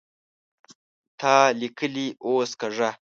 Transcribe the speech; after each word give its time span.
تا 1.19 1.33
ليکلې 1.61 2.07
اوس 2.25 2.51
کږه 2.61 2.89